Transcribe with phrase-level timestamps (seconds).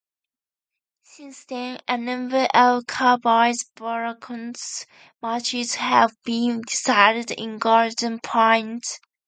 [1.03, 4.87] Since then, a number of Cowboys-Broncos
[5.21, 8.83] matches have been decided in Golden Point.